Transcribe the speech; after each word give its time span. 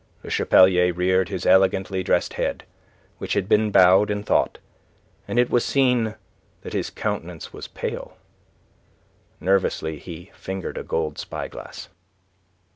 Le 0.23 0.31
Chapelier 0.31 0.91
reared 0.91 1.29
his 1.29 1.45
elegantly 1.45 2.01
dressed 2.01 2.33
head, 2.33 2.63
which 3.19 3.33
had 3.33 3.47
been 3.47 3.69
bowed 3.69 4.09
in 4.09 4.23
thought, 4.23 4.57
and 5.27 5.37
it 5.37 5.51
was 5.51 5.63
seen 5.63 6.15
that 6.63 6.73
his 6.73 6.89
countenance 6.89 7.53
was 7.53 7.67
pale. 7.67 8.17
Nervously 9.39 9.99
he 9.99 10.31
fingered 10.33 10.79
a 10.79 10.83
gold 10.83 11.19
spy 11.19 11.47
glass. 11.47 11.87